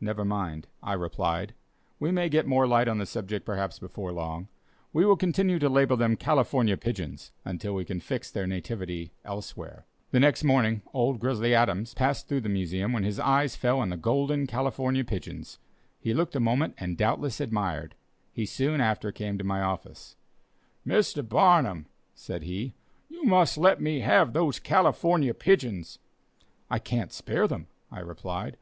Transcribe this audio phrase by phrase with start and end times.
[0.00, 1.52] "Never mind," I replied,
[1.98, 4.46] "we may get more light on the subject, perhaps, before long.
[4.92, 9.84] We will continue to label them 'California Pigeons' until we can fix their nativity elsewhere."
[10.12, 13.88] The next morning, "Old Grizzly Adams," passed through the Museum when his eyes fell on
[13.90, 15.58] the "Golden California Pigeons."
[15.98, 17.96] He looked a moment and doubtless admired.
[18.32, 20.14] He soon after came to my office.
[20.86, 21.28] "Mr.
[21.28, 22.74] Barnum," said he,
[23.08, 25.98] "you must let me have those California pigeons."
[26.70, 28.56] "I can't spare them," I replied.